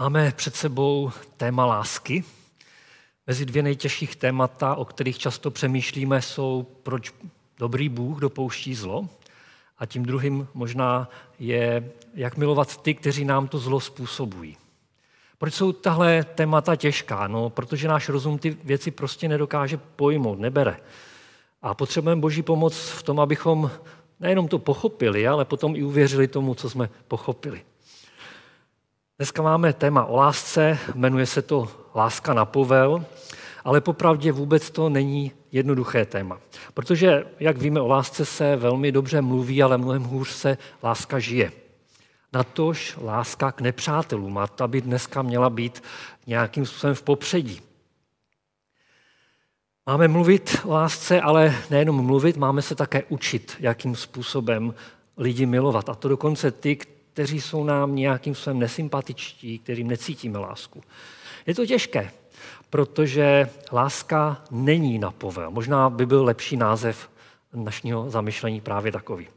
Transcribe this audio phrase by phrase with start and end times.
[0.00, 2.24] Máme před sebou téma lásky.
[3.26, 7.14] Mezi dvě nejtěžších témata, o kterých často přemýšlíme, jsou, proč
[7.58, 9.08] dobrý Bůh dopouští zlo.
[9.78, 14.56] A tím druhým možná je, jak milovat ty, kteří nám to zlo způsobují.
[15.38, 17.26] Proč jsou tahle témata těžká?
[17.26, 20.76] No, protože náš rozum ty věci prostě nedokáže pojmout, nebere.
[21.62, 23.70] A potřebujeme Boží pomoc v tom, abychom
[24.20, 27.62] nejenom to pochopili, ale potom i uvěřili tomu, co jsme pochopili.
[29.20, 33.04] Dneska máme téma o lásce, jmenuje se to Láska na povel,
[33.64, 36.38] ale popravdě vůbec to není jednoduché téma.
[36.74, 41.52] Protože, jak víme, o lásce se velmi dobře mluví, ale mnohem hůř se láska žije.
[42.32, 45.82] Natož láska k nepřátelům a ta by dneska měla být
[46.26, 47.60] nějakým způsobem v popředí.
[49.86, 54.74] Máme mluvit o lásce, ale nejenom mluvit, máme se také učit, jakým způsobem
[55.16, 55.88] lidi milovat.
[55.88, 56.78] A to dokonce ty,
[57.18, 60.82] kteří jsou nám nějakým způsobem nesympatičtí, kterým necítíme lásku.
[61.46, 62.10] Je to těžké,
[62.70, 65.50] protože láska není na povel.
[65.50, 67.10] Možná by byl lepší název
[67.54, 69.28] našeho zamyšlení právě takový.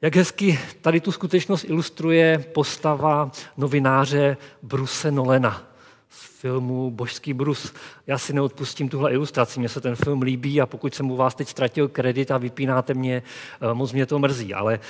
[0.00, 5.62] Jak hezky tady tu skutečnost ilustruje postava novináře Bruse Nolena
[6.08, 7.74] z filmu Božský brus.
[8.06, 11.34] Já si neodpustím tuhle ilustraci, mně se ten film líbí a pokud jsem u vás
[11.34, 13.22] teď ztratil kredit a vypínáte mě,
[13.60, 14.80] eh, moc mě to mrzí, ale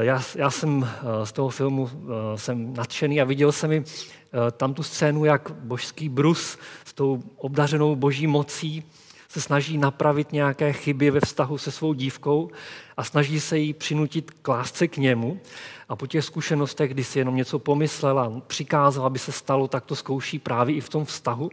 [0.00, 1.90] já, já jsem eh, z toho filmu
[2.36, 3.84] jsem nadšený a viděl jsem mi
[4.56, 8.84] tam tu scénu, jak božský brus s tou obdařenou boží mocí
[9.34, 12.50] se snaží napravit nějaké chyby ve vztahu se svou dívkou
[12.96, 15.40] a snaží se jí přinutit k lásce k němu.
[15.88, 19.84] A po těch zkušenostech, kdy si jenom něco pomyslel a přikázal, aby se stalo, tak
[19.84, 21.50] to zkouší právě i v tom vztahu.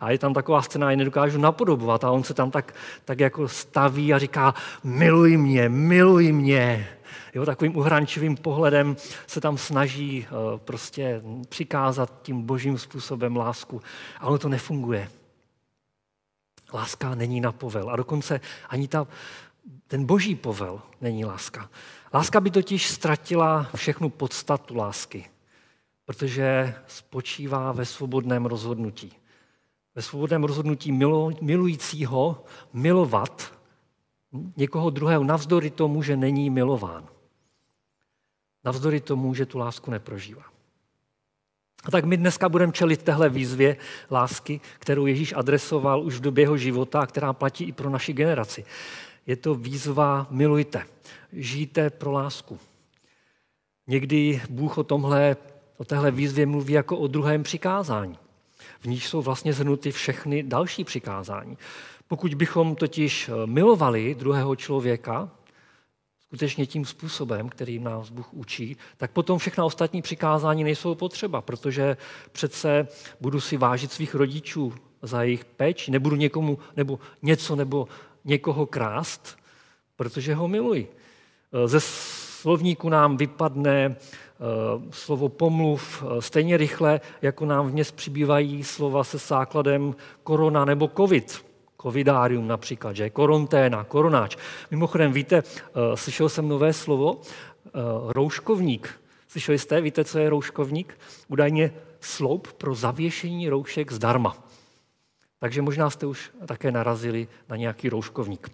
[0.00, 2.04] A je tam taková scéna, já nedokážu napodobovat.
[2.04, 4.54] A on se tam tak, tak jako staví a říká,
[4.84, 6.88] miluj mě, miluj mě.
[7.34, 8.96] Jo, takovým uhrančivým pohledem
[9.26, 13.82] se tam snaží uh, prostě přikázat tím božím způsobem lásku.
[14.20, 15.10] A ono to nefunguje.
[16.72, 17.90] Láska není na povel.
[17.90, 19.06] A dokonce ani ta,
[19.86, 21.70] ten boží povel není láska.
[22.14, 25.30] Láska by totiž ztratila všechnu podstatu lásky,
[26.04, 29.12] protože spočívá ve svobodném rozhodnutí.
[29.94, 30.92] Ve svobodném rozhodnutí
[31.40, 33.52] milujícího milovat
[34.56, 37.13] někoho druhého navzdory tomu, že není milován.
[38.64, 40.42] Navzdory tomu, že tu lásku neprožívá.
[41.84, 43.76] A tak my dneska budeme čelit téhle výzvě
[44.10, 48.12] lásky, kterou Ježíš adresoval už v době jeho života a která platí i pro naši
[48.12, 48.64] generaci.
[49.26, 50.86] Je to výzva milujte,
[51.32, 52.58] žijte pro lásku.
[53.86, 55.36] Někdy Bůh o, tomhle,
[55.76, 58.18] o téhle výzvě mluví jako o druhém přikázání.
[58.80, 61.58] V níž jsou vlastně zhrnuty všechny další přikázání.
[62.08, 65.30] Pokud bychom totiž milovali druhého člověka,
[66.34, 71.96] skutečně tím způsobem, kterým nás Bůh učí, tak potom všechna ostatní přikázání nejsou potřeba, protože
[72.32, 72.88] přece
[73.20, 77.88] budu si vážit svých rodičů za jejich péči, nebudu někomu nebo něco nebo
[78.24, 79.38] někoho krást,
[79.96, 80.92] protože ho miluji.
[81.66, 83.96] Ze slovníku nám vypadne eh,
[84.90, 91.44] slovo pomluv eh, stejně rychle, jako nám v přibývají slova se základem korona nebo covid
[91.84, 94.36] covidárium například, že koronténa, koronáč.
[94.70, 97.70] Mimochodem, víte, eh, slyšel jsem nové slovo, eh,
[98.08, 99.00] rouškovník.
[99.28, 100.98] Slyšeli jste, víte, co je rouškovník?
[101.28, 104.36] Údajně sloup pro zavěšení roušek zdarma.
[105.38, 108.48] Takže možná jste už také narazili na nějaký rouškovník.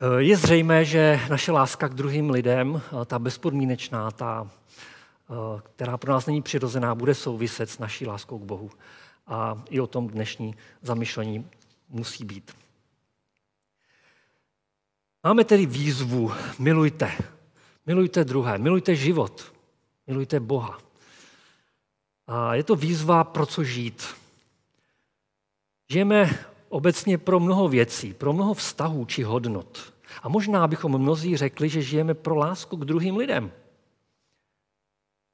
[0.00, 4.50] Eh, je zřejmé, že naše láska k druhým lidem, ta bezpodmínečná, ta,
[5.74, 8.70] která pro nás není přirozená, bude souviset s naší láskou k Bohu
[9.28, 11.46] a i o tom dnešní zamyšlení
[11.88, 12.56] musí být.
[15.24, 17.12] Máme tedy výzvu, milujte.
[17.86, 19.52] Milujte druhé, milujte život,
[20.06, 20.78] milujte Boha.
[22.26, 24.06] A je to výzva, pro co žít.
[25.90, 29.94] Žijeme obecně pro mnoho věcí, pro mnoho vztahů či hodnot.
[30.22, 33.52] A možná bychom mnozí řekli, že žijeme pro lásku k druhým lidem.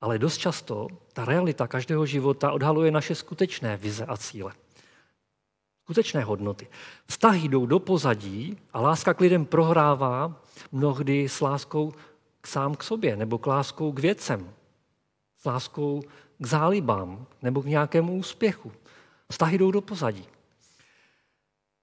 [0.00, 4.52] Ale dost často ta realita každého života odhaluje naše skutečné vize a cíle.
[5.84, 6.68] Skutečné hodnoty.
[7.06, 10.42] Vztahy jdou do pozadí a láska k lidem prohrává
[10.72, 11.92] mnohdy s láskou
[12.40, 14.54] k sám k sobě nebo k láskou k věcem.
[15.38, 16.02] S láskou
[16.38, 18.72] k zálibám nebo k nějakému úspěchu.
[19.30, 20.24] Vztahy jdou do pozadí.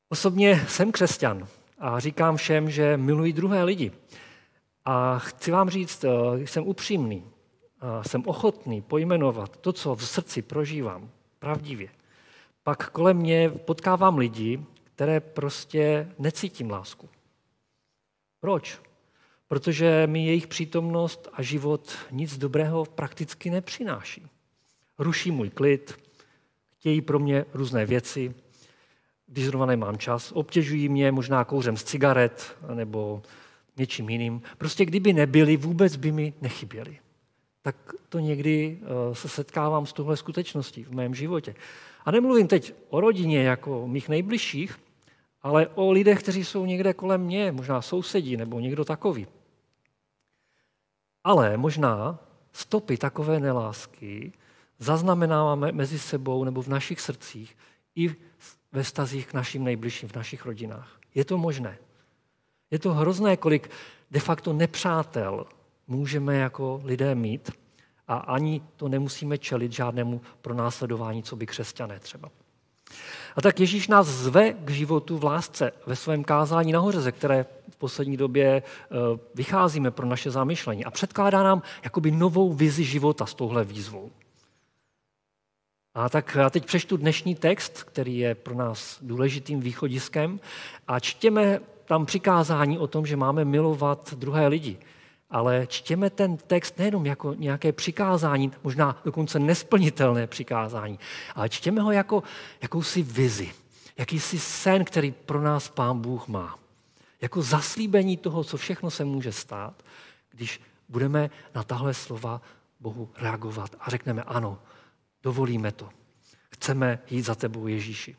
[0.10, 1.48] Osobně jsem křesťan
[1.80, 3.92] a říkám všem, že miluji druhé lidi.
[4.86, 7.26] A chci vám říct, eh, jsem upřímný
[8.02, 11.90] jsem ochotný pojmenovat to, co v srdci prožívám, pravdivě,
[12.64, 17.10] pak kolem mě potkávám lidi, které prostě necítím lásku.
[18.40, 18.82] Proč?
[19.52, 24.28] protože mi jejich přítomnost a život nic dobrého prakticky nepřináší.
[25.00, 26.00] Ruší můj klid,
[26.78, 28.34] chtějí pro mě různé věci,
[29.28, 33.22] když zrovna nemám čas, obtěžují mě možná kouřem z cigaret nebo
[33.78, 34.42] něčím jiným.
[34.58, 36.98] Prostě kdyby nebyli, vůbec by mi nechyběli.
[37.62, 37.76] Tak
[38.10, 41.56] to někdy eh, se setkávám s touhle skutečností v mém životě.
[42.06, 44.80] A nemluvím teď o rodině jako mých nejbližších,
[45.42, 49.28] ale o lidech, kteří jsou někde kolem mě, možná sousedí nebo někdo takový.
[51.24, 52.20] Ale možná
[52.54, 54.34] stopy takové nelásky
[54.80, 57.58] zaznamenáváme mezi sebou nebo v našich srdcích
[57.96, 58.16] i
[58.72, 61.00] ve stazích k našim nejbližším, v našich rodinách.
[61.16, 61.78] Je to možné.
[62.72, 63.70] Je to hrozné, kolik
[64.12, 65.46] de facto nepřátel
[65.92, 67.52] můžeme jako lidé mít
[68.08, 72.30] a ani to nemusíme čelit žádnému pronásledování, co by křesťané třeba.
[73.36, 77.46] A tak Ježíš nás zve k životu v lásce ve svém kázání nahoře, ze které
[77.70, 78.96] v poslední době eh,
[79.36, 84.12] vycházíme pro naše zamyšlení a předkládá nám jakoby novou vizi života s touhle výzvou.
[85.96, 90.40] A tak já teď přečtu dnešní text, který je pro nás důležitým východiskem
[90.88, 94.78] a čtěme tam přikázání o tom, že máme milovat druhé lidi.
[95.32, 101.00] Ale čtěme ten text nejenom jako nějaké přikázání, možná dokonce nesplnitelné přikázání,
[101.36, 102.24] ale čtěme ho jako
[102.62, 103.52] jakousi vizi,
[103.98, 106.60] jakýsi sen, který pro nás Pán Bůh má.
[107.22, 109.84] Jako zaslíbení toho, co všechno se může stát,
[110.32, 112.42] když budeme na tahle slova
[112.80, 114.60] Bohu reagovat a řekneme ano,
[115.24, 115.90] dovolíme to.
[116.50, 118.16] Chceme jít za tebou, Ježíši.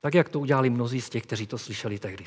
[0.00, 2.24] Tak, jak to udělali mnozí z těch, kteří to slyšeli tehdy.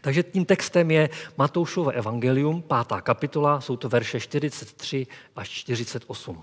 [0.00, 5.06] Takže tím textem je Matoušovo evangelium, pátá kapitola, jsou to verše 43
[5.36, 6.42] až 48.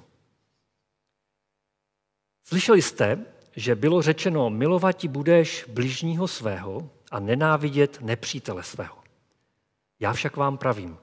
[2.44, 3.26] Slyšeli jste,
[3.56, 8.98] že bylo řečeno, milovati budeš bližního svého a nenávidět nepřítele svého.
[10.00, 10.98] Já však vám pravím,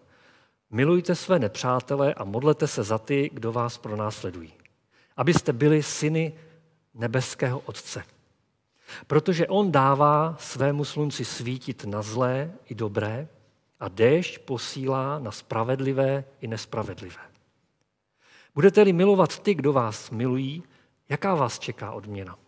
[0.70, 4.52] milujte své nepřátele a modlete se za ty, kdo vás pronásledují,
[5.16, 6.32] abyste byli syny
[6.94, 8.15] nebeského Otce.
[9.06, 13.28] Protože on dává svému slunci svítit na zlé i dobré
[13.80, 17.20] a déšť posílá na spravedlivé i nespravedlivé.
[18.54, 20.62] Budete-li milovat ty, kdo vás milují,
[21.08, 22.38] jaká vás čeká odměna?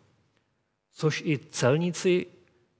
[0.92, 2.26] Což i celníci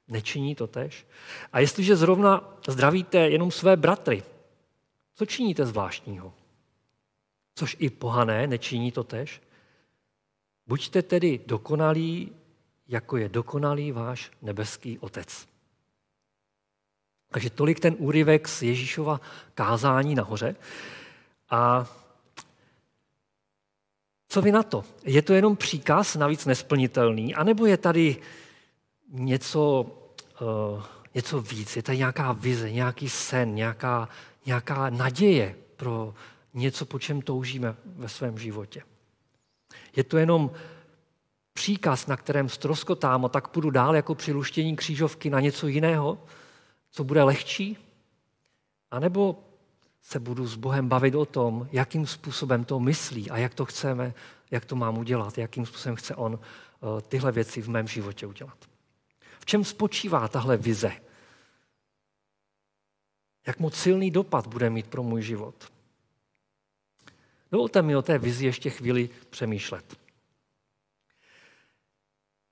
[0.09, 1.07] nečiní to tež.
[1.53, 4.23] A jestliže zrovna zdravíte jenom své bratry,
[5.15, 6.35] co činíte zvláštního?
[7.55, 9.43] Což i pohané nečiní to tež.
[10.67, 12.33] Buďte tedy dokonalí,
[12.89, 15.49] jako je dokonalý váš nebeský Otec.
[17.31, 19.21] Takže tolik ten úryvek z Ježíšova
[19.55, 20.57] kázání nahoře.
[21.51, 21.87] A
[24.29, 24.85] co vy na to?
[25.05, 28.17] Je to jenom příkaz, navíc nesplnitelný, anebo je tady
[29.13, 29.87] něco,
[30.41, 30.83] uh,
[31.15, 31.77] něco víc?
[31.77, 34.09] Je tady nějaká vize, nějaký sen, nějaká,
[34.47, 36.15] nějaká naděje pro
[36.55, 38.83] něco, po čem toužíme ve svém životě?
[39.97, 40.51] Je to jenom
[41.59, 46.19] příkaz, na kterém stroskotám a tak půjdu dál jako při luštění křížovky na něco jiného,
[46.91, 47.79] co bude lehčí?
[48.91, 49.39] A nebo
[50.03, 54.15] se budu s Bohem bavit o tom, jakým způsobem to myslí a jak to chceme,
[54.51, 58.59] jak to mám udělat, jakým způsobem chce on eh, tyhle věci v mém životě udělat.
[59.41, 60.93] V čem spočívá tahle vize?
[63.47, 65.73] Jak moc silný dopad bude mít pro můj život?
[67.53, 70.08] Dovolte mi o té vizi ještě chvíli přemýšlet.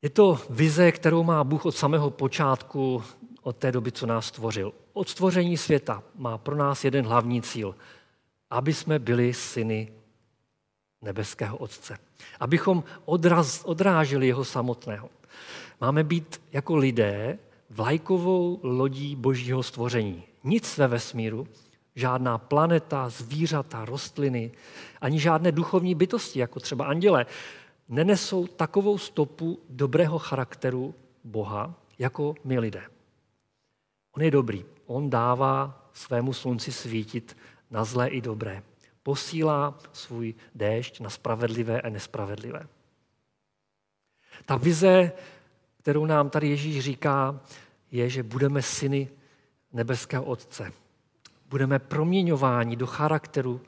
[0.03, 3.03] Je to vize, kterou má Bůh od samého počátku,
[3.43, 4.73] od té doby, co nás stvořil.
[4.93, 7.75] Od stvoření světa má pro nás jeden hlavní cíl.
[8.51, 9.93] Aby jsme byli syny
[11.03, 11.99] nebeského Otce.
[12.41, 15.09] Abychom odraz, odráželi jeho samotného.
[15.81, 17.39] Máme být jako lidé
[17.71, 20.23] vlajkovou lodí božího stvoření.
[20.45, 21.49] Nic ve vesmíru,
[21.95, 24.53] žádná planeta, zvířata, rostliny,
[25.01, 27.27] ani žádné duchovní bytosti, jako třeba anděle,
[27.89, 32.83] nenesou takovou stopu dobrého charakteru Boha, jako my lidé.
[34.17, 34.65] On je dobrý.
[34.87, 37.37] On dává svému slunci svítit
[37.71, 38.63] na zlé i dobré.
[39.03, 42.67] Posílá svůj déšť na spravedlivé a nespravedlivé.
[44.45, 45.13] Ta vize,
[45.79, 47.41] kterou nám tady Ježíš říká,
[47.91, 49.09] je, že budeme syny
[49.73, 50.73] nebeského Otce.
[51.49, 53.61] Budeme proměňováni do charakteru,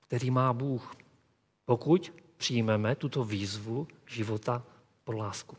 [0.00, 0.94] který má Bůh.
[1.64, 4.62] Pokud přijmeme tuto výzvu života
[5.04, 5.56] pro lásku.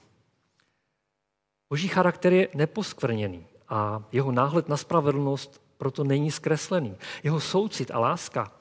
[1.70, 6.98] Boží charakter je neposkvrněný a jeho náhled na spravedlnost proto není zkreslený.
[7.24, 8.52] Jeho soucit a láska,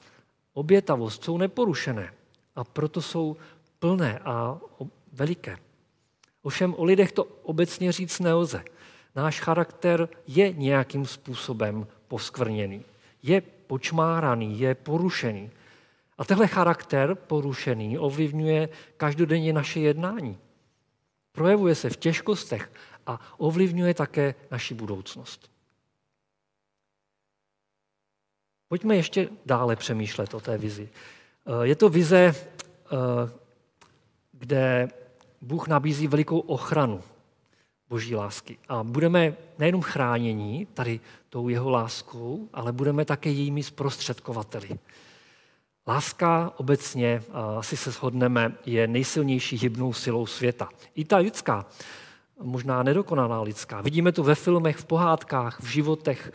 [0.53, 2.13] obětavost jsou neporušené
[2.55, 3.37] a proto jsou
[3.79, 4.57] plné a
[5.13, 5.57] veliké.
[6.41, 8.63] Ovšem o lidech to obecně říct nelze.
[9.15, 12.85] Náš charakter je nějakým způsobem poskvrněný.
[13.23, 15.51] je počmáraný, je porušený.
[16.17, 20.37] A tenhle charakter porušený ovlivňuje každodenně naše jednání.
[21.31, 22.71] Projevuje se v těžkostech
[23.07, 25.51] a ovlivňuje také naši budoucnost.
[28.67, 30.89] Pojďme ještě dále přemýšlet o té vizi.
[31.45, 32.35] Eh, je to vize, eh,
[34.31, 34.87] kde
[35.41, 37.03] Bůh nabízí velikou ochranu
[37.89, 38.57] boží lásky.
[38.69, 40.99] A budeme nejenom chráněni tady
[41.29, 44.79] tou jeho láskou, ale budeme také jejími zprostředkovateli.
[45.87, 47.23] Láska obecně,
[47.57, 50.69] asi se shodneme, je nejsilnější hybnou silou světa.
[50.95, 51.65] I ta lidská,
[52.41, 53.81] možná nedokonalá lidská.
[53.81, 56.31] Vidíme to ve filmech, v pohádkách, v životech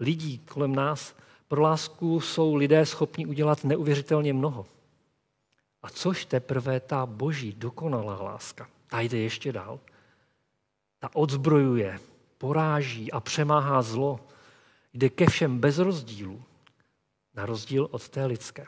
[0.00, 1.16] lidí kolem nás.
[1.48, 4.66] Pro lásku jsou lidé schopni udělat neuvěřitelně mnoho.
[5.82, 9.80] A což teprve ta boží dokonalá láska, ta jde ještě dál.
[10.98, 12.00] Ta odzbrojuje,
[12.38, 14.20] poráží a přemáhá zlo.
[14.92, 16.42] Jde ke všem bez rozdílu,
[17.34, 18.66] na rozdíl od té lidské.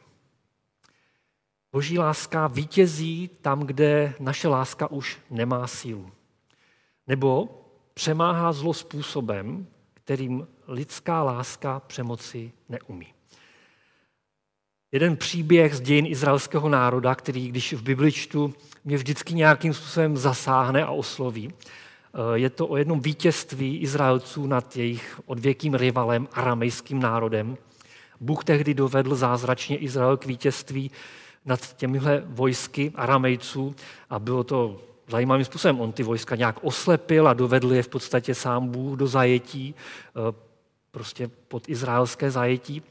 [1.77, 6.11] Boží láska vítězí tam, kde naše láska už nemá sílu.
[7.07, 7.49] Nebo
[7.95, 13.07] přemáhá zlo způsobem, kterým lidská láska přemoci neumí.
[14.93, 18.55] Jeden příběh z dějin izraelského národa, který, když v Bibli čtu,
[18.85, 21.53] mě vždycky nějakým způsobem zasáhne a osloví.
[21.53, 27.57] Eh, je to o jednom vítězství Izraelců nad jejich odvěkým rivalem, aramejským národem.
[28.21, 30.91] Bůh tehdy dovedl zázračně Izrael k vítězství
[31.47, 33.75] nad těmihle vojsky aramejců
[34.11, 35.81] a bylo to zajímavým způsobem.
[35.81, 39.75] On ty vojska nějak oslepil a dovedl je v podstatě sám Bůh do zajetí,
[40.09, 40.35] eh,
[40.91, 42.83] prostě pod izraelské zajetí.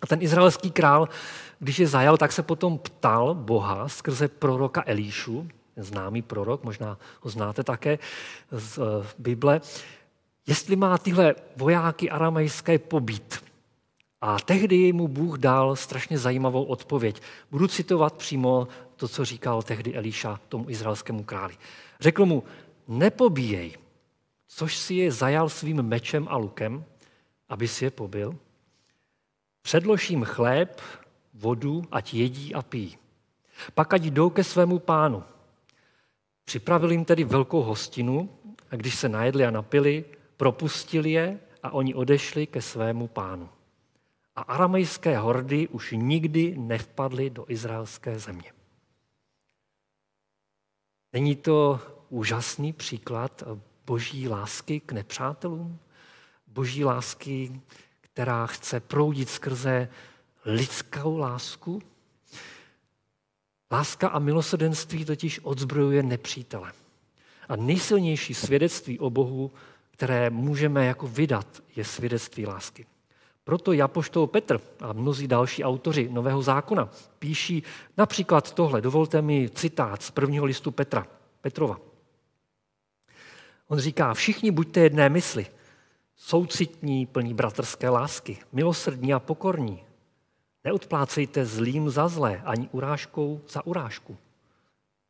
[0.00, 1.08] A ten izraelský král,
[1.58, 7.30] když je zajal, tak se potom ptal Boha skrze proroka Elíšu, známý prorok, možná ho
[7.30, 7.98] znáte také
[8.50, 9.60] z eh, Bible,
[10.46, 13.49] jestli má tyhle vojáky aramejské pobít.
[14.20, 17.22] A tehdy mu Bůh dal strašně zajímavou odpověď.
[17.50, 21.54] Budu citovat přímo to, co říkal tehdy Elíša tomu izraelskému králi.
[22.00, 22.42] Řekl mu,
[22.88, 23.76] nepobíjej,
[24.48, 26.84] což si je zajal svým mečem a lukem,
[27.48, 28.36] aby si je pobil.
[29.62, 30.80] Předlož jim chléb,
[31.34, 32.96] vodu, ať jedí a pijí.
[33.74, 35.24] Pak ať jdou ke svému pánu.
[36.44, 38.28] Připravil jim tedy velkou hostinu
[38.70, 40.04] a když se najedli a napili,
[40.36, 43.48] propustili je a oni odešli ke svému pánu.
[44.36, 48.52] A aramejské hordy už nikdy nevpadly do izraelské země.
[51.12, 53.42] Není to úžasný příklad
[53.86, 55.78] boží lásky k nepřátelům?
[56.46, 57.60] Boží lásky,
[58.00, 59.88] která chce proudit skrze
[60.44, 61.82] lidskou lásku?
[63.72, 66.72] Láska a milosrdenství totiž odzbrojuje nepřítele.
[67.48, 69.52] A nejsilnější svědectví o Bohu,
[69.90, 72.86] které můžeme jako vydat, je svědectví lásky.
[73.50, 76.88] Proto Japoštol Petr a mnozí další autoři Nového zákona
[77.18, 77.62] píší
[77.96, 78.80] například tohle.
[78.80, 81.06] Dovolte mi citát z prvního listu Petra,
[81.40, 81.80] Petrova.
[83.68, 85.46] On říká, všichni buďte jedné mysli,
[86.16, 89.82] soucitní, plní bratrské lásky, milosrdní a pokorní.
[90.64, 94.16] Neodplácejte zlým za zlé, ani urážkou za urážku.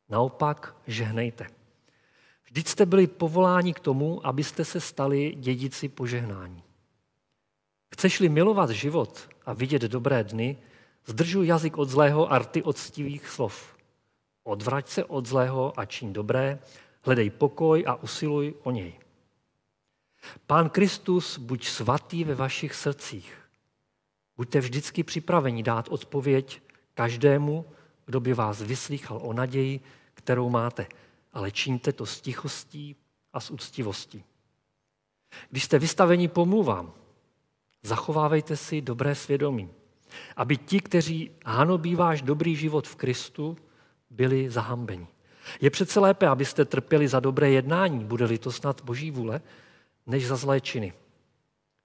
[0.08, 1.46] Naopak žehnejte.
[2.44, 6.62] Vždyť jste byli povoláni k tomu, abyste se stali dědici požehnání.
[7.90, 10.58] Chceš-li milovat život a vidět dobré dny,
[11.06, 13.74] zdržuj jazyk od zlého a rty od stivých slov.
[14.42, 16.58] Odvrať se od zlého a čin dobré,
[17.02, 18.92] hledej pokoj a usiluj o něj.
[20.46, 23.36] Pán Kristus, buď svatý ve vašich srdcích.
[24.36, 26.62] Buďte vždycky připraveni dát odpověď
[26.94, 27.64] každému,
[28.06, 29.80] kdo by vás vyslýchal o naději,
[30.14, 30.86] kterou máte,
[31.32, 32.96] ale čiňte to s tichostí
[33.32, 34.24] a s úctivostí.
[35.50, 36.92] Když jste vystaveni pomluvám,
[37.82, 39.70] Zachovávejte si dobré svědomí,
[40.36, 43.56] aby ti, kteří hanobí váš dobrý život v Kristu,
[44.10, 45.06] byli zahambeni.
[45.60, 49.40] Je přece lépe, abyste trpěli za dobré jednání, bude-li to snad boží vůle,
[50.06, 50.92] než za zlé činy.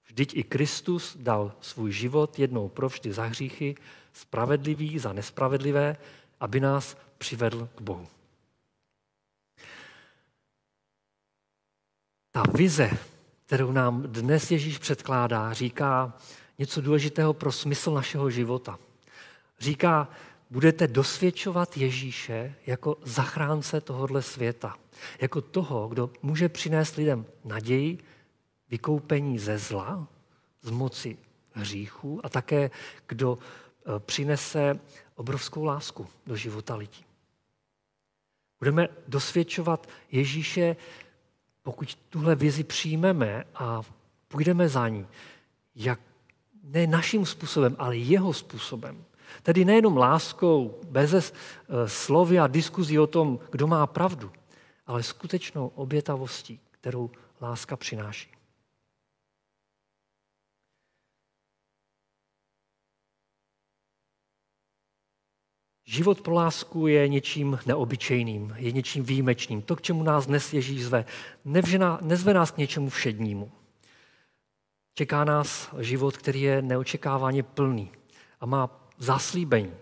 [0.06, 3.74] Vždyť i Kristus dal svůj život jednou provždy za hříchy,
[4.12, 5.96] spravedlivý za nespravedlivé,
[6.40, 8.06] aby nás přivedl k Bohu.
[12.32, 12.90] Ta vize
[13.46, 16.12] kterou nám dnes Ježíš předkládá, říká
[16.58, 18.78] něco důležitého pro smysl našeho života.
[19.58, 20.08] Říká,
[20.50, 24.76] budete dosvědčovat Ježíše jako zachránce tohohle světa,
[25.20, 27.98] jako toho, kdo může přinést lidem naději,
[28.70, 30.08] vykoupení ze zla,
[30.62, 31.18] z moci
[31.52, 32.70] hříchu a také
[33.06, 34.80] kdo e, přinese
[35.14, 37.04] obrovskou lásku do života lidí.
[38.58, 40.76] Budeme dosvědčovat Ježíše
[41.66, 43.82] pokud tuhle vizi přijmeme a
[44.28, 45.06] půjdeme za ní,
[45.76, 46.00] jak
[46.64, 49.04] ne naším způsobem, ale jeho způsobem.
[49.42, 51.32] Tedy nejenom láskou, bez eh,
[51.86, 54.32] slovy a diskuzí o tom, kdo má pravdu,
[54.86, 58.35] ale skutečnou obětavostí, kterou láska přináší.
[65.88, 69.62] Život pro lásku je něčím neobyčejným, je něčím výjimečným.
[69.62, 71.04] To, k čemu nás dnes Ježíš zve,
[72.00, 73.52] nezve nás k něčemu všednímu.
[74.94, 77.90] Čeká nás život, který je neočekáváně plný
[78.40, 79.72] a má zaslíbení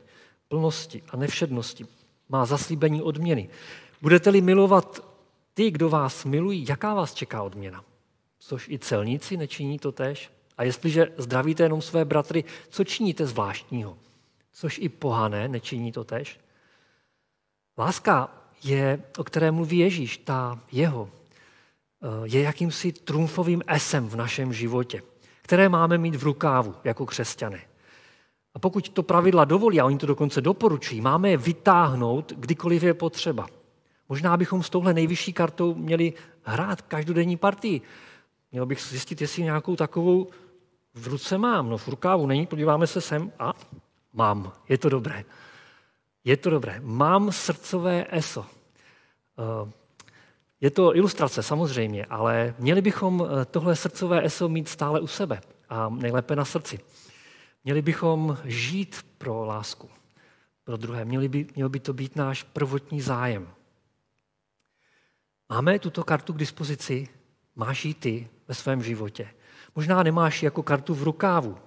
[0.49, 1.87] plnosti a nevšednosti.
[2.29, 3.49] Má zaslíbení odměny.
[4.03, 5.09] Budete-li milovat
[5.55, 7.85] ty, kdo vás milují, jaká vás čeká odměna?
[8.39, 10.31] Což i celníci nečiní to tež?
[10.57, 13.99] A jestliže zdravíte jenom své bratry, co činíte zvláštního?
[14.55, 16.41] Což i pohané nečiní to tež?
[17.79, 18.31] Láska
[18.65, 25.03] je, o které mluví Ježíš, ta jeho, eh, je jakýmsi trumfovým esem v našem životě,
[25.43, 27.61] které máme mít v rukávu jako křesťané.
[28.55, 32.95] A pokud to pravidla dovolí, a oni to dokonce doporučují, máme je vytáhnout, kdykoliv je
[32.95, 33.47] potřeba.
[34.09, 37.81] Možná bychom s touhle nejvyšší kartou měli hrát každodenní partii.
[38.53, 40.29] Měl bych zjistit, jestli nějakou takovou
[40.95, 41.69] v ruce mám.
[41.69, 43.53] No v rukávu není, podíváme se sem a
[44.15, 44.53] mám.
[44.69, 45.25] Je to dobré.
[46.25, 46.81] Je to dobré.
[46.83, 48.47] Mám srdcové eso.
[49.39, 49.73] Eh,
[50.61, 55.41] je to ilustrace samozřejmě, ale měli bychom eh, tohle srdcové eso mít stále u sebe
[55.69, 56.79] a nejlépe na srdci.
[57.65, 59.91] Měli bychom žít pro lásku,
[60.65, 61.05] pro druhé.
[61.05, 63.49] Měli by, měl by to být náš prvotní zájem.
[65.49, 67.09] Máme tuto kartu k dispozici,
[67.57, 69.29] máš ji ty ve svém životě.
[69.75, 71.59] Možná nemáš ji jako kartu v rukávu,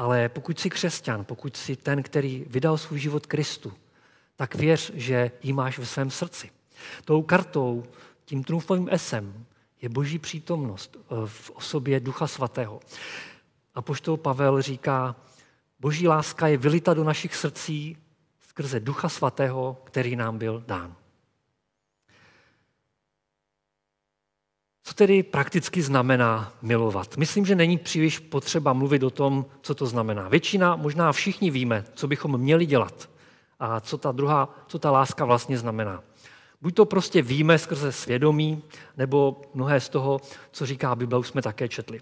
[0.00, 3.72] ale pokud jsi křesťan, pokud jsi ten, který vydal svůj život Kristu,
[4.36, 6.50] tak věř, že ji máš ve svém srdci.
[7.04, 7.84] Tou kartou,
[8.24, 9.44] tím trumfovým esem
[9.82, 12.80] je boží přítomnost eh, v osobě Ducha Svatého.
[13.74, 15.16] A poštol Pavel říká,
[15.80, 17.96] boží láska je vylita do našich srdcí
[18.48, 20.96] skrze Ducha Svatého, který nám byl dán.
[24.90, 27.16] Co tedy prakticky znamená milovat?
[27.16, 30.28] Myslím, že není příliš potřeba mluvit o tom, co to znamená.
[30.28, 33.10] Většina, možná všichni víme, co bychom měli dělat
[33.60, 36.02] a co ta druhá, co ta láska vlastně znamená.
[36.60, 38.62] Buď to prostě víme skrze svědomí,
[38.96, 42.00] nebo mnohé z toho, co říká Bible, už jsme také četli.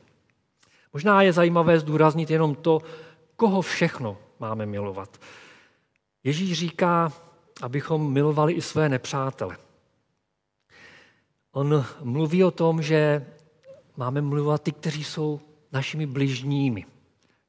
[0.92, 2.80] Možná je zajímavé zdůraznit jenom to,
[3.36, 5.20] koho všechno máme milovat.
[6.24, 7.12] Ježíš říká,
[7.62, 9.56] abychom milovali i své nepřátele.
[11.58, 13.26] On mluví o tom, že
[13.96, 15.40] máme mluvit ty, kteří jsou
[15.72, 16.86] našimi bližními,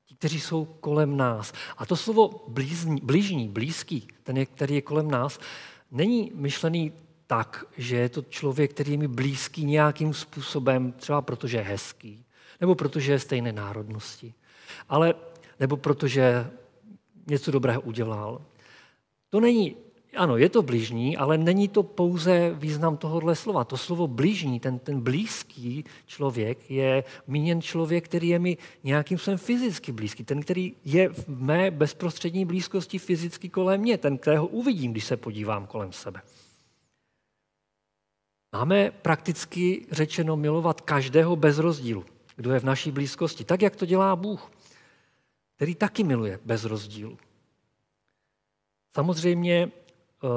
[0.05, 1.53] ti, kteří jsou kolem nás.
[1.77, 5.39] A to slovo blízní, bližní, blízký, ten, je, který je kolem nás,
[5.91, 6.93] není myšlený
[7.27, 12.25] tak, že je to člověk, který je mi blízký nějakým způsobem, třeba protože je hezký,
[12.61, 14.33] nebo protože je stejné národnosti,
[14.89, 15.13] ale,
[15.59, 16.49] nebo protože
[17.27, 18.41] něco dobrého udělal.
[19.29, 19.75] To není
[20.17, 23.63] ano, je to blížní, ale není to pouze význam tohohle slova.
[23.63, 29.37] To slovo blížní, ten, ten blízký člověk, je míněn člověk, který je mi nějakým způsobem
[29.37, 30.23] fyzicky blízký.
[30.23, 33.97] Ten, který je v mé bezprostřední blízkosti fyzicky kolem mě.
[33.97, 36.21] Ten, kterého uvidím, když se podívám kolem sebe.
[38.51, 43.43] Máme prakticky řečeno milovat každého bez rozdílu, kdo je v naší blízkosti.
[43.43, 44.51] Tak, jak to dělá Bůh,
[45.55, 47.17] který taky miluje bez rozdílu.
[48.95, 49.71] Samozřejmě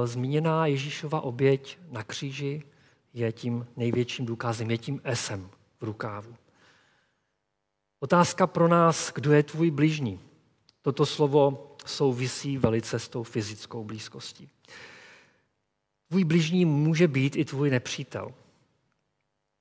[0.05, 2.63] zmíněná Ježíšova oběť na kříži
[3.15, 6.35] je tím největším důkazem, je tím esem v rukávu.
[8.01, 10.21] Otázka pro nás, kdo je tvůj blížní.
[10.83, 14.49] Toto slovo souvisí velice s tou fyzickou blízkostí.
[16.09, 18.33] Tvůj blížní může být i tvůj nepřítel.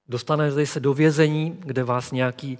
[0.07, 2.59] Dostanete se do vězení, kde vás nějaký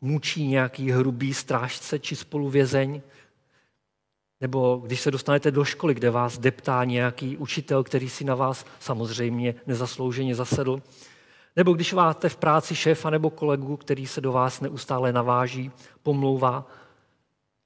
[0.00, 3.02] mučí nějaký hrubý strážce či spoluvězeň,
[4.42, 8.64] nebo když se dostanete do školy, kde vás deptá nějaký učitel, který si na vás
[8.80, 10.82] samozřejmě nezaslouženě zasedl.
[11.56, 15.70] Nebo když máte v práci šéfa nebo kolegu, který se do vás neustále naváží,
[16.02, 16.66] pomlouvá,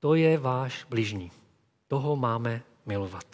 [0.00, 1.30] to je váš bližní.
[1.88, 3.26] Toho máme milovat.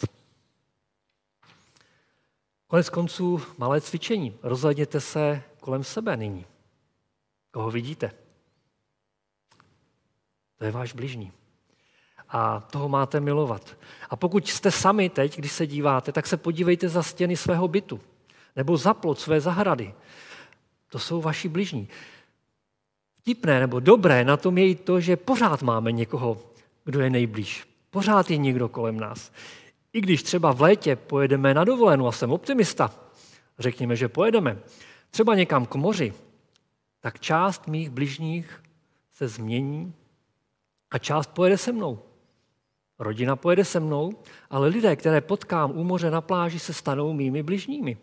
[2.67, 4.37] Konec konců malé cvičení.
[4.43, 6.45] Rozhledněte se kolem sebe nyní.
[7.51, 8.11] Koho vidíte?
[10.57, 11.31] To je váš bližní
[12.33, 13.77] a toho máte milovat.
[14.09, 17.99] A pokud jste sami teď, když se díváte, tak se podívejte za stěny svého bytu
[18.55, 19.93] nebo za plot své zahrady.
[20.89, 21.87] To jsou vaši bližní.
[23.17, 26.37] Vtipné nebo dobré na tom je i to, že pořád máme někoho,
[26.85, 27.67] kdo je nejblíž.
[27.89, 29.31] Pořád je někdo kolem nás.
[29.93, 32.91] I když třeba v létě pojedeme na dovolenou a jsem optimista,
[33.59, 34.57] řekněme, že pojedeme,
[35.11, 36.13] třeba někam k moři,
[36.99, 38.63] tak část mých bližních
[39.11, 39.93] se změní
[40.91, 41.99] A část pojede se mnou.
[43.03, 44.13] Rodina pojede se mnou,
[44.49, 47.97] ale lidé, které potkám u moře na pláži, se stanou mými bližními.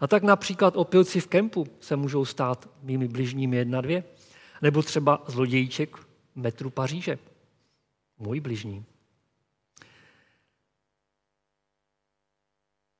[0.00, 4.04] A tak například opilci v kempu se můžou stát mými bližními jedna, dvě,
[4.62, 5.96] nebo třeba zlodějíček
[6.34, 7.18] metru Paříže.
[8.18, 8.84] Můj bližní.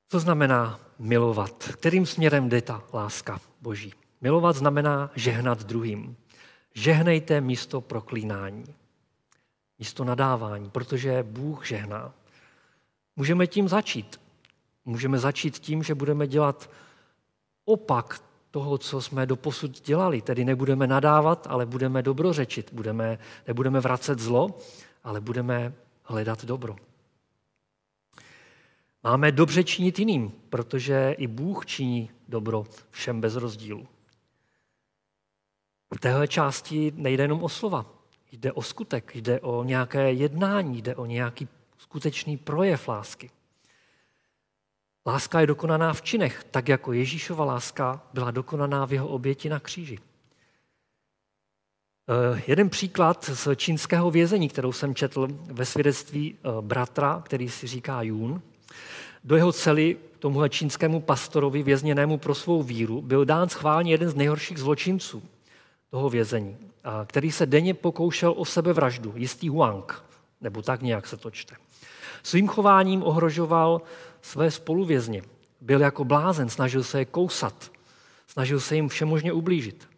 [0.09, 1.63] Co znamená milovat?
[1.73, 3.93] Kterým směrem jde ta láska Boží?
[4.21, 6.17] Milovat znamená žehnat druhým.
[6.73, 8.65] Žehnejte místo proklínání,
[9.79, 12.13] místo nadávání, protože Bůh žehná.
[13.15, 14.21] Můžeme tím začít.
[14.85, 16.69] Můžeme začít tím, že budeme dělat
[17.65, 18.19] opak
[18.51, 20.21] toho, co jsme doposud dělali.
[20.21, 22.73] Tedy nebudeme nadávat, ale budeme dobrořečit.
[22.73, 24.57] Budeme, nebudeme vracet zlo,
[25.03, 26.75] ale budeme hledat dobro.
[29.03, 33.87] Máme dobře činit jiným, protože i Bůh činí dobro všem bez rozdílu.
[35.95, 37.94] V téhle části nejde jenom o slova,
[38.37, 43.29] jde o skutek, jde o nějaké jednání, jde o nějaký skutečný projev lásky.
[45.07, 49.59] Láska je dokonaná v činech, tak jako Ježíšova láska byla dokonaná v jeho oběti na
[49.59, 49.99] kříži.
[52.09, 57.67] Eh, jeden příklad z čínského vězení, kterou jsem četl ve svědectví eh, bratra, který si
[57.67, 58.41] říká Jun.
[59.23, 64.15] Do jeho cely tomuhle čínskému pastorovi vězněnému pro svou víru byl dán schválně jeden z
[64.15, 65.23] nejhorších zločinců
[65.89, 66.57] toho vězení,
[67.05, 70.03] který se denně pokoušel o sebevraždu, jistý Huang,
[70.41, 71.55] nebo tak nějak se to čte.
[72.23, 73.81] Svým chováním ohrožoval
[74.21, 75.21] své spoluvězně.
[75.61, 77.71] Byl jako blázen, snažil se je kousat,
[78.27, 79.89] snažil se jim všemožně ublížit.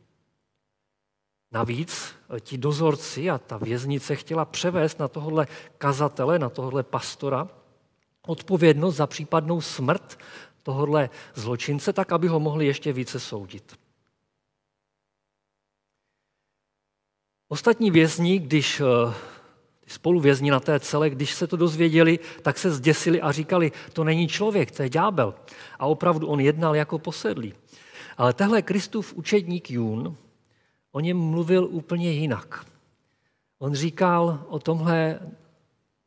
[1.52, 5.48] Navíc ti dozorci a ta věznice chtěla převést na tohle
[5.78, 7.48] kazatele, na tohle pastora,
[8.28, 10.20] odpovědnost za případnou smrt
[10.64, 13.80] tohohle zločince, tak aby ho mohli ještě více soudit.
[17.50, 19.14] Ostatní vězni, když eh,
[19.88, 24.28] spoluvězni na té celé, když se to dozvěděli, tak se zděsili a říkali, to není
[24.28, 25.34] člověk, to je ďábel.
[25.80, 27.54] A opravdu on jednal jako posedlý.
[28.18, 30.18] Ale tehle Kristův učedník Jun,
[30.92, 32.66] o něm mluvil úplně jinak.
[33.60, 35.20] On říkal o tomhle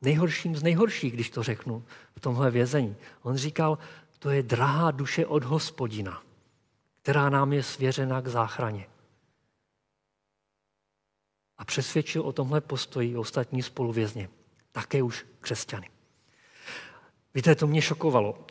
[0.03, 1.85] nejhorším z nejhorších, když to řeknu,
[2.16, 2.96] v tomhle vězení.
[3.22, 3.79] On říkal,
[4.18, 6.22] to je drahá duše od hospodina,
[7.03, 8.87] která nám je svěřena k záchraně
[11.70, 14.28] přesvědčil o tomhle postoji ostatní spoluvězně,
[14.72, 15.90] také už křesťany.
[17.35, 18.46] Víte, to mě šokovalo.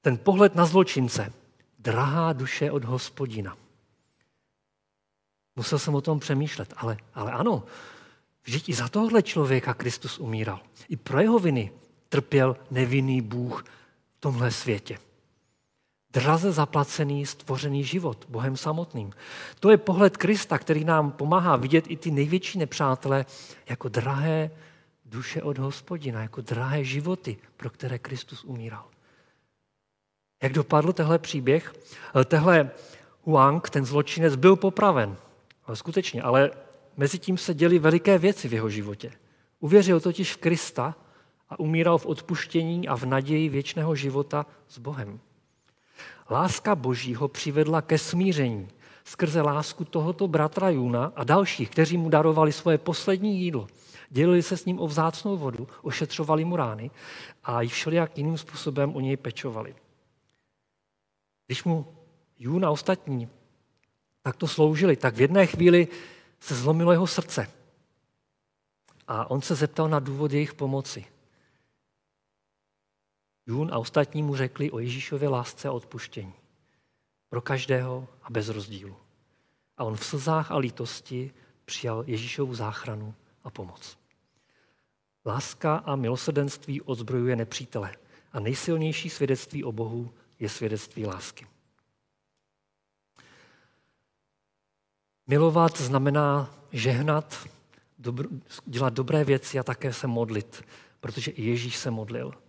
[0.00, 1.32] Ten pohled na zločince,
[1.78, 3.56] drahá duše od hospodina.
[5.56, 7.64] Musel jsem o tom přemýšlet, ale, ale ano,
[8.44, 10.60] vždyť i za tohle člověka Kristus umíral.
[10.88, 11.72] I pro jeho viny
[12.08, 13.64] trpěl nevinný Bůh
[14.16, 14.98] v tomhle světě
[16.14, 19.12] draze zaplacený, stvořený život Bohem samotným.
[19.60, 23.26] To je pohled Krista, který nám pomáhá vidět i ty největší nepřátele
[23.68, 24.50] jako drahé
[25.06, 28.84] duše od hospodina, jako drahé životy, pro které Kristus umíral.
[30.42, 31.74] Jak dopadl tehle příběh?
[32.24, 32.70] Tehle
[33.22, 35.16] Huang, ten zločinec, byl popraven.
[35.74, 36.50] Skutečně, ale
[36.96, 39.12] mezi tím se děly veliké věci v jeho životě.
[39.60, 40.94] Uvěřil totiž v Krista
[41.48, 45.20] a umíral v odpuštění a v naději věčného života s Bohem.
[46.30, 48.68] Láska Boží ho přivedla ke smíření
[49.04, 53.66] skrze lásku tohoto bratra Juna a dalších, kteří mu darovali svoje poslední jídlo.
[54.10, 56.90] Dělili se s ním o vzácnou vodu, ošetřovali mu rány
[57.44, 59.74] a všelijak jiným způsobem o něj pečovali.
[61.46, 61.86] Když mu
[62.38, 63.28] Jún a ostatní
[64.22, 65.88] takto sloužili, tak v jedné chvíli
[66.40, 67.50] se zlomilo jeho srdce.
[69.08, 71.04] A on se zeptal na důvod jejich pomoci.
[73.46, 76.32] Jún a ostatní mu řekli o Ježíšově lásce a odpuštění.
[77.28, 78.96] Pro každého a bez rozdílu.
[79.76, 83.98] A on v slzách a lítosti přijal Ježíšovu záchranu a pomoc.
[85.26, 87.96] Láska a milosrdenství odzbrojuje nepřítele
[88.32, 91.46] a nejsilnější svědectví o Bohu je svědectví lásky.
[95.26, 97.48] Milovat znamená žehnat,
[98.66, 100.64] dělat dobré věci a také se modlit,
[101.00, 102.43] protože i Ježíš se modlil.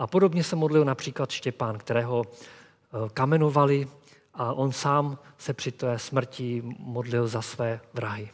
[0.00, 3.88] A podobně se modlil například Štěpán, kterého eh, kamenovali
[4.34, 8.30] a on sám se při té smrti modlil za své vrahy.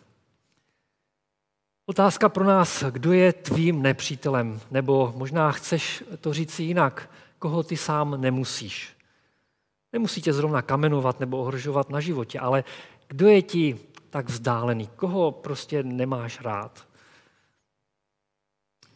[1.87, 4.61] Otázka pro nás, kdo je tvým nepřítelem?
[4.71, 8.97] Nebo možná chceš to říct jinak, koho ty sám nemusíš.
[9.93, 12.65] Nemusí tě zrovna kamenovat nebo ohrožovat na životě, ale
[13.09, 13.79] kdo je ti
[14.11, 16.87] tak vzdálený, koho prostě nemáš rád?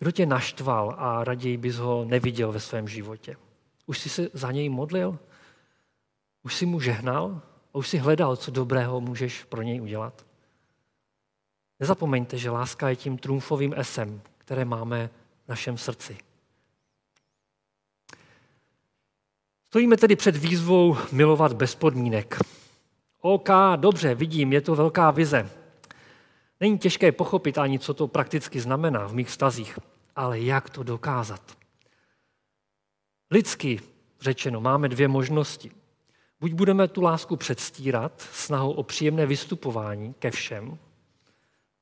[0.01, 3.37] Kdo tě naštval a raději bys ho neviděl ve svém životě?
[3.87, 5.19] Už jsi se za něj modlil?
[6.43, 7.43] Už jsi mu žehnal?
[7.75, 10.27] A už jsi hledal, co dobrého můžeš pro něj udělat?
[11.81, 15.11] Nezapomeňte, že láska je tím trumfovým esem, které máme
[15.45, 16.19] v našem srdci.
[19.67, 22.39] Stojíme tedy před výzvou milovat bez podmínek.
[23.21, 25.60] OK, dobře, vidím, je to velká vize.
[26.61, 29.79] Není těžké pochopit ani, co to prakticky znamená v mých vztazích,
[30.17, 31.57] ale jak to dokázat.
[33.31, 33.81] Lidsky
[34.21, 35.71] řečeno, máme dvě možnosti.
[36.41, 40.79] Buď budeme tu lásku předstírat snahou o příjemné vystupování ke všem,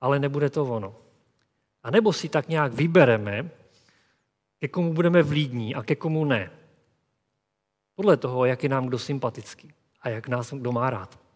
[0.01, 0.97] ale nebude to ono.
[1.83, 3.51] A nebo si tak nějak vybereme,
[4.61, 6.51] ke komu budeme vlídní a ke komu ne.
[7.95, 11.28] Podle toho, jak je nám kdo sympatický a jak nás kdo má rád.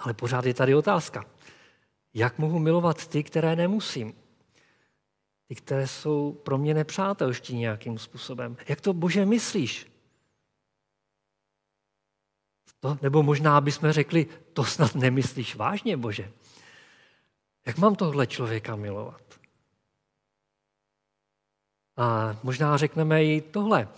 [0.00, 1.24] Ale pořád je tady otázka.
[2.14, 4.14] Jak mohu milovat ty, které nemusím?
[5.48, 8.56] Ty, které jsou pro mě nepřátelští nějakým způsobem.
[8.68, 9.86] Jak to, Bože, myslíš?
[12.80, 16.32] To, nebo možná bychom řekli, to snad nemyslíš vážně, Bože.
[17.66, 19.22] Jak mám tohle člověka milovat?
[21.96, 23.88] A možná řekneme i tohle.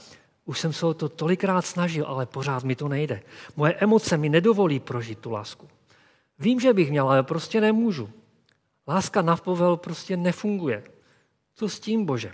[0.44, 3.22] Už jsem se o to tolikrát snažil, ale pořád mi to nejde.
[3.56, 5.68] Moje emoce mi nedovolí prožít tu lásku.
[6.42, 8.11] Vím, že bych měl, ale prostě nemůžu.
[8.88, 10.85] Láska na povel prostě nefunguje.
[11.55, 12.33] Co s tím, Bože?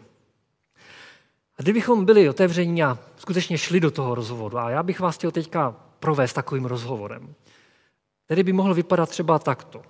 [1.59, 5.31] A kdybychom byli otevření a skutečně šli do toho rozhovoru, a já bych vás chtěl
[5.31, 7.35] teďka provést takovým rozhovorem,
[8.25, 9.83] který by mohl vypadat třeba takto.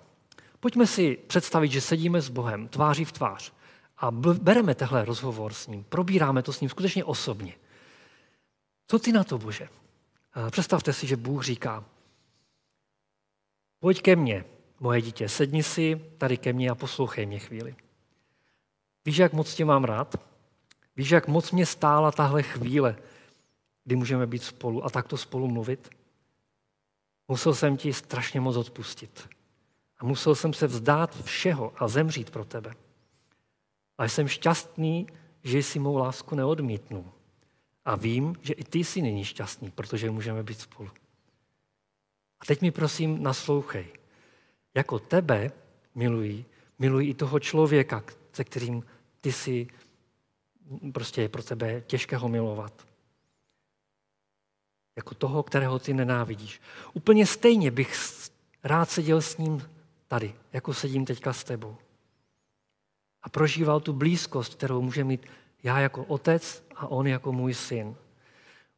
[0.60, 3.52] Pojďme si představit, že sedíme s Bohem tváří v tvář
[3.98, 7.54] a bereme tehle rozhovor s ním, probíráme to s ním skutečně osobně.
[8.86, 9.68] Co ty na to, Bože?
[10.50, 11.84] Představte si, že Bůh říká,
[13.80, 14.44] pojď ke mně,
[14.80, 17.76] moje dítě, sedni si tady ke mně a poslouchej mě chvíli.
[19.04, 20.16] Víš, jak moc tě mám rád?
[20.96, 22.96] Víš, jak moc mě stála tahle chvíle,
[23.84, 25.90] kdy můžeme být spolu a takto spolu mluvit?
[27.28, 29.28] Musel jsem ti strašně moc odpustit.
[29.98, 32.74] A musel jsem se vzdát všeho a zemřít pro tebe.
[33.98, 35.06] A jsem šťastný,
[35.44, 37.04] že jsi mou lásku neodmítnul.
[37.84, 40.90] A vím, že i ty jsi není šťastný, protože můžeme být spolu.
[42.40, 43.86] A teď mi prosím naslouchej.
[44.74, 45.50] Jako tebe
[45.94, 46.44] miluji,
[46.78, 48.84] miluji i toho člověka, se kterým
[49.20, 49.66] ty si
[50.92, 52.86] prostě je pro tebe těžké ho milovat.
[54.96, 56.60] Jako toho, kterého ty nenávidíš.
[56.92, 57.94] Úplně stejně bych
[58.64, 59.70] rád seděl s ním
[60.08, 61.76] tady, jako sedím teďka s tebou.
[63.22, 65.26] A prožíval tu blízkost, kterou může mít
[65.62, 67.96] já jako otec a on jako můj syn.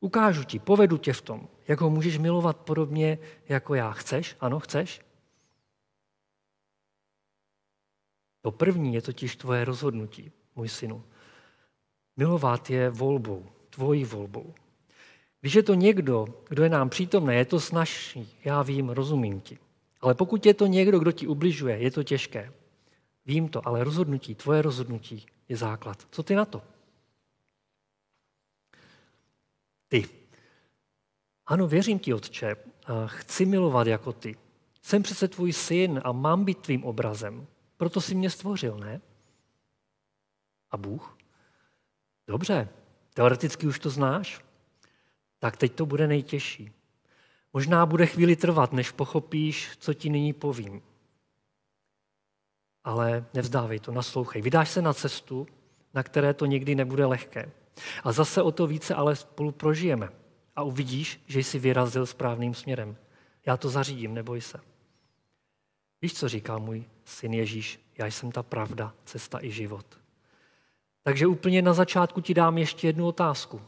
[0.01, 3.93] Ukážu ti, povedu tě v tom, jak ho můžeš milovat podobně jako já.
[3.93, 4.37] Chceš?
[4.41, 5.01] Ano, chceš?
[8.43, 11.05] To první je totiž tvoje rozhodnutí, můj synu.
[12.17, 14.55] Milovat je volbou, tvojí volbou.
[15.41, 19.59] Když je to někdo, kdo je nám přítomný, je to snažší, já vím, rozumím ti.
[20.01, 22.53] Ale pokud je to někdo, kdo ti ubližuje, je to těžké.
[23.27, 26.07] Vím to, ale rozhodnutí, tvoje rozhodnutí je základ.
[26.11, 26.63] Co ty na to?
[29.91, 30.09] Ty.
[31.47, 32.57] Ano, věřím ti, otče,
[33.07, 34.37] chci milovat jako ty.
[34.83, 37.47] Jsem přece tvůj syn a mám být tvým obrazem.
[37.77, 39.01] Proto si mě stvořil, ne?
[40.71, 41.19] A Bůh?
[42.27, 42.69] Dobře,
[43.15, 44.45] teoreticky už to znáš.
[45.39, 46.73] Tak teď to bude nejtěžší.
[47.53, 50.83] Možná bude chvíli trvat, než pochopíš, co ti nyní povím.
[52.85, 54.43] Ale nevzdávej to, naslouchej.
[54.43, 55.47] Vydáš se na cestu,
[55.95, 57.53] na které to někdy nebude lehké.
[58.05, 60.09] A zase o to více ale spolu prožijeme.
[60.57, 62.97] A uvidíš, že jsi vyrazil správným směrem.
[63.47, 64.61] Já to zařídím, neboj se.
[66.03, 67.81] Víš, co říká můj syn Ježíš?
[67.99, 69.87] Já jsem ta pravda, cesta i život.
[71.03, 73.63] Takže úplně na začátku ti dám ještě jednu otázku.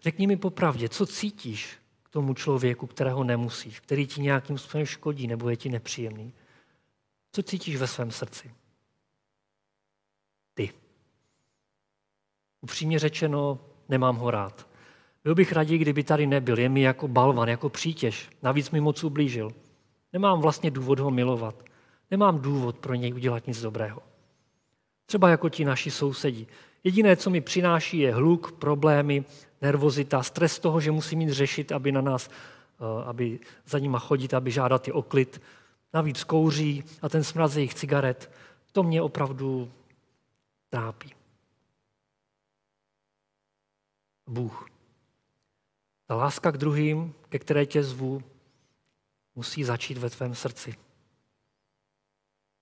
[0.00, 5.26] Řekni mi popravdě, co cítíš k tomu člověku, kterého nemusíš, který ti nějakým způsobem škodí
[5.26, 6.32] nebo je ti nepříjemný.
[7.32, 8.54] Co cítíš ve svém srdci?
[10.54, 10.83] Ty.
[12.64, 14.66] Upřímně řečeno, nemám ho rád.
[15.24, 16.58] Byl bych raději, kdyby tady nebyl.
[16.58, 18.28] Je mi jako balvan, jako přítěž.
[18.42, 19.52] Navíc mi moc ublížil.
[20.12, 21.64] Nemám vlastně důvod ho milovat.
[22.10, 24.02] Nemám důvod pro něj udělat nic dobrého.
[25.06, 26.46] Třeba jako ti naši sousedi.
[26.84, 29.24] Jediné, co mi přináší, je hluk, problémy,
[29.62, 34.34] nervozita, stres toho, že musí mít řešit, aby na nás, eh, aby za nima chodit,
[34.34, 35.42] aby žádat o klid.
[35.94, 38.30] Navíc kouří a ten smrad jejich cigaret.
[38.72, 39.70] To mě opravdu
[40.70, 41.14] trápí.
[44.26, 44.68] Bůh.
[46.06, 48.22] Ta láska k druhým, ke které tě zvu,
[49.34, 50.74] musí začít ve tvém srdci.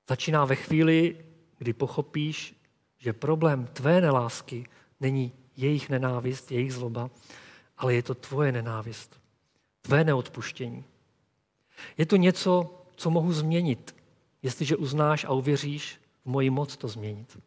[0.08, 1.26] Začíná ve chvíli,
[1.58, 2.54] kdy pochopíš,
[2.98, 4.66] že problém tvé nelásky
[5.00, 7.10] není jejich nenávist, jejich zloba,
[7.76, 9.20] ale je to tvoje nenávist,
[9.82, 10.84] tvé neodpuštění.
[11.98, 14.02] Je to něco, co mohu změnit
[14.42, 17.38] jestliže uznáš a uvěříš v moji moc to změnit.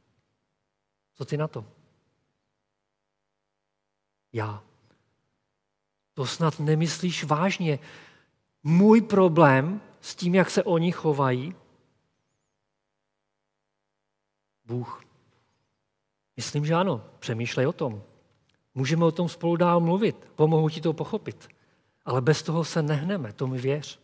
[1.15, 1.65] Co ty na to?
[4.36, 4.63] Já.
[6.13, 7.80] To snad nemyslíš vážně.
[8.63, 11.56] Můj problém s tím, jak se oni chovají,
[14.65, 15.04] Bůh.
[16.38, 17.06] Myslím, že ano.
[17.19, 18.04] Přemýšlej o tom.
[18.74, 20.32] Můžeme o tom spolu dál mluvit.
[20.36, 21.48] Pomohu ti to pochopit.
[22.06, 24.00] Ale bez toho se nehneme, to mi věř.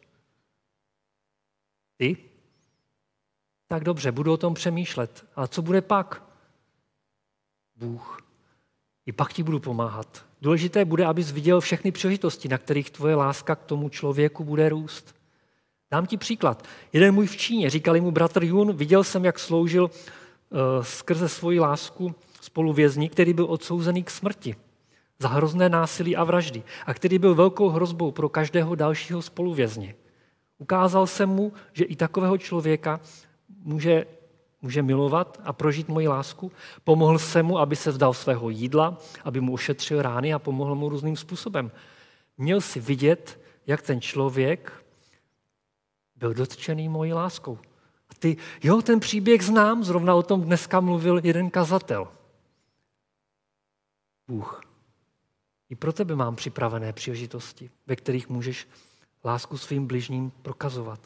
[1.97, 2.17] Ty?
[3.67, 5.25] Tak dobře, budu o tom přemýšlet.
[5.35, 6.23] A co bude pak?
[7.75, 8.30] Bůh.
[9.05, 10.25] I pak ti budu pomáhat.
[10.41, 15.15] Důležité bude, abys viděl všechny příležitosti, na kterých tvoje láska k tomu člověku bude růst.
[15.91, 16.67] Dám ti příklad.
[16.93, 19.89] Jeden můj v Číně, říkali mu bratr Jun, viděl jsem, jak sloužil uh,
[20.81, 24.55] skrze svoji lásku spoluvězni, který byl odsouzený k smrti
[25.19, 29.95] za hrozné násilí a vraždy a který byl velkou hrozbou pro každého dalšího spoluvězně.
[30.57, 32.99] Ukázal jsem mu, že i takového člověka
[33.63, 34.05] může,
[34.61, 36.51] může milovat a prožít moji lásku.
[36.83, 40.89] Pomohl jsem mu, aby se vzdal svého jídla, aby mu ušetřil rány a pomohl mu
[40.89, 41.71] různým způsobem.
[42.37, 44.83] Měl si vidět, jak ten člověk
[46.15, 47.59] byl dotčený mojí láskou.
[48.09, 52.07] A ty, jo, ten příběh znám, zrovna o tom dneska mluvil jeden kazatel.
[54.27, 54.61] Bůh.
[55.69, 58.67] I pro tebe mám připravené příležitosti, ve kterých můžeš
[59.25, 60.99] lásku svým bližním prokazovat.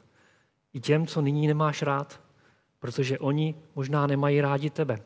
[0.73, 2.19] I těm, co nyní nemáš rád,
[2.85, 4.99] protože oni možná nemají rádi tebe.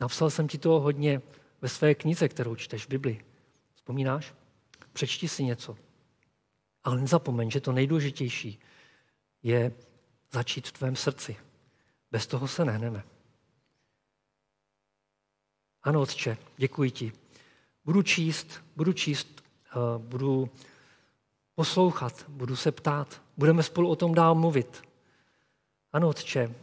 [0.00, 1.22] Napsal jsem ti toho hodně
[1.60, 3.24] ve své knize, kterou čteš v Bibli.
[3.74, 4.34] Vzpomínáš?
[4.92, 5.76] Přečti si něco.
[6.84, 8.58] Ale nezapomeň, že to nejdůležitější
[9.42, 9.72] je
[10.32, 11.36] začít v tvém srdci.
[12.10, 13.04] Bez toho se nehneme.
[15.82, 17.12] Ano, Otče, děkuji ti.
[17.84, 20.50] Budu číst, budu číst, eh, budu
[21.54, 24.93] poslouchat, budu se ptát, budeme spolu o tom dál mluvit.
[25.94, 26.54] Ano, Otče,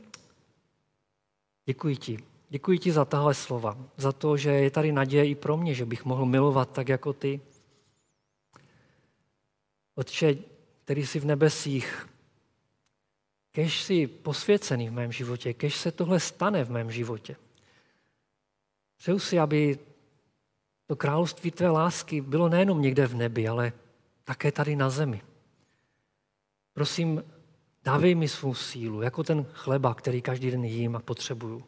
[1.65, 2.19] děkuji ti.
[2.49, 5.85] Děkuji ti za tahle slova, za to, že je tady naděje i pro mě, že
[5.85, 7.41] bych mohl milovat tak jako ty.
[9.95, 10.35] Otče,
[10.83, 12.09] který jsi v nebesích,
[13.51, 17.35] kež jsi posvěcený v mém životě, kež se tohle stane v mém životě.
[18.97, 19.79] Přeju si, aby
[20.87, 23.73] to království tvé lásky bylo nejenom někde v nebi, ale
[24.23, 25.21] také tady na zemi.
[26.73, 27.23] Prosím,
[27.83, 31.63] dávej mi svou sílu, jako ten chleba, který každý den jím a potřebuju.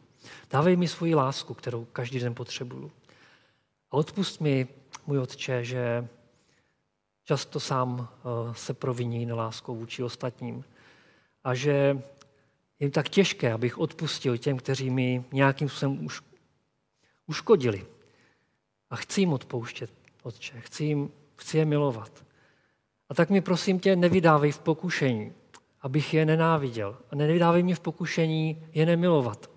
[0.50, 2.92] Dávej mi svoji lásku, kterou každý den potřebuju.
[3.90, 4.68] A odpust mi,
[5.06, 6.08] můj otče, že
[7.24, 10.64] často sám eh, se proviní láskou vůči ostatním.
[11.44, 12.02] A že
[12.80, 16.22] je tak těžké, abych odpustil těm, kteří mi nějakým způsobem už
[17.26, 17.86] uškodili.
[18.90, 19.90] A chci jim odpouštět,
[20.22, 22.24] Otče, chci, jim, chci je milovat.
[23.08, 25.32] A tak mi prosím tě, nevydávej v pokušení,
[25.84, 26.96] abych je nenáviděl.
[27.10, 29.50] A nevydávej mi v pokušení je nemilovat.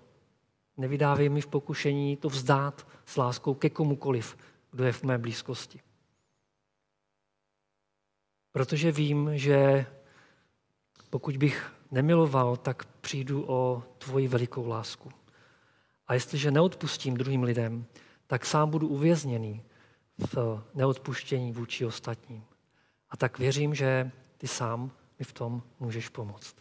[0.76, 4.36] Nevydávej mi v pokušení to vzdát s láskou ke komukoliv,
[4.70, 5.80] kdo je v mé blízkosti.
[8.52, 9.86] Protože vím, že
[11.10, 15.10] pokud bych nemiloval, tak přijdu o tvoji velikou lásku.
[16.06, 17.86] A jestliže neodpustím druhým lidem,
[18.26, 19.62] tak sám budu uvězněný
[20.34, 22.44] v neodpuštění vůči ostatním.
[23.10, 26.56] A tak věřím, že ty sám mi v tom můžeš pomoct.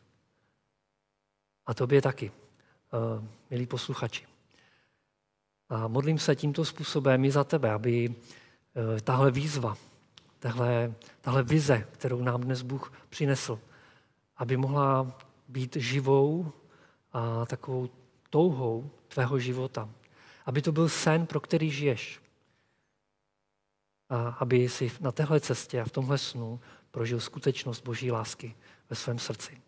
[1.66, 4.28] A tobě taky, eh, milí posluchači.
[5.70, 8.16] A modlím se tímto způsobem i za tebe, aby
[8.76, 9.78] eh, tahle výzva,
[10.40, 13.60] tahle, tahle vize, kterou nám dnes Bůh přinesl,
[14.38, 15.18] aby mohla
[15.48, 16.54] být živou
[17.14, 17.90] a takovou
[18.30, 19.90] touhou tvého života.
[20.46, 22.22] Aby to byl sen, pro který žiješ.
[24.10, 26.60] A aby si na téhle cestě a v tomhle snu
[26.92, 28.56] prožil skutečnost Boží lásky
[28.90, 29.62] ve svém srdci.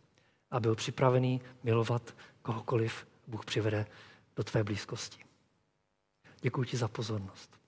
[0.52, 3.86] A byl připravený milovat kohokoliv Bůh přivede
[4.36, 5.24] do tvé blízkosti.
[6.42, 7.59] Děkuji ti za pozornost.